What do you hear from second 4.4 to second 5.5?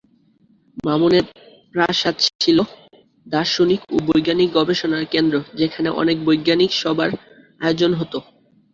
গবেষণার কেন্দ্র